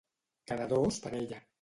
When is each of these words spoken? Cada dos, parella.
Cada 0.51 0.67
dos, 0.73 0.99
parella. 1.05 1.45